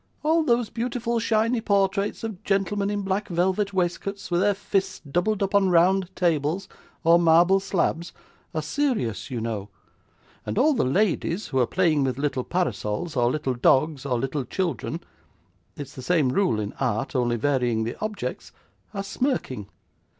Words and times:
All 0.23 0.41
those 0.41 0.71
beautiful 0.71 1.19
shiny 1.19 1.61
portraits 1.61 2.23
of 2.23 2.43
gentlemen 2.43 2.89
in 2.89 3.03
black 3.03 3.27
velvet 3.27 3.71
waistcoats, 3.71 4.31
with 4.31 4.41
their 4.41 4.55
fists 4.55 4.99
doubled 5.01 5.43
up 5.43 5.53
on 5.53 5.69
round 5.69 6.09
tables, 6.15 6.67
or 7.03 7.19
marble 7.19 7.59
slabs, 7.59 8.11
are 8.55 8.63
serious, 8.63 9.29
you 9.29 9.39
know; 9.39 9.69
and 10.43 10.57
all 10.57 10.73
the 10.73 10.83
ladies 10.83 11.49
who 11.49 11.59
are 11.59 11.67
playing 11.67 12.03
with 12.03 12.17
little 12.17 12.43
parasols, 12.43 13.15
or 13.15 13.29
little 13.29 13.53
dogs, 13.53 14.03
or 14.03 14.17
little 14.17 14.43
children 14.43 15.01
it's 15.77 15.93
the 15.93 16.01
same 16.01 16.29
rule 16.29 16.59
in 16.59 16.73
art, 16.79 17.15
only 17.15 17.35
varying 17.35 17.83
the 17.83 17.95
objects 18.01 18.51
are 18.95 19.03
smirking. 19.03 19.67